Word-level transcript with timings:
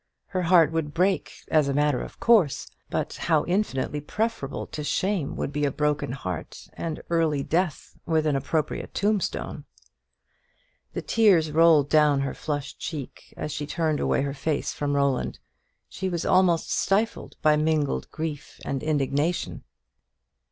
Her 0.29 0.41
heart 0.41 0.71
would 0.71 0.95
break, 0.95 1.31
as 1.49 1.67
a 1.67 1.75
matter 1.75 2.01
of 2.01 2.19
course; 2.19 2.65
but 2.89 3.13
how 3.29 3.45
infinitely 3.45 4.01
preferable 4.01 4.65
to 4.65 4.83
shame 4.83 5.35
would 5.35 5.53
be 5.53 5.63
a 5.63 5.69
broken 5.69 6.13
heart 6.13 6.67
and 6.73 7.03
early 7.11 7.43
death 7.43 7.99
with 8.07 8.25
an 8.25 8.35
appropriate 8.35 8.95
tombstone! 8.95 9.65
The 10.93 11.03
tears 11.03 11.51
rolled 11.51 11.87
down 11.87 12.21
her 12.21 12.33
flushed 12.33 12.79
cheek, 12.79 13.31
as 13.37 13.51
she 13.51 13.67
turned 13.67 13.99
away 13.99 14.23
her 14.23 14.33
face 14.33 14.73
from 14.73 14.95
Roland. 14.95 15.37
She 15.87 16.09
was 16.09 16.25
almost 16.25 16.71
stifled 16.71 17.35
by 17.43 17.55
mingled 17.55 18.09
grief 18.09 18.59
and 18.65 18.81
indignation. 18.81 19.63